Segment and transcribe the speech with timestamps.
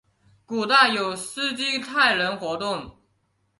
[0.47, 2.91] 古代有斯基泰人活动。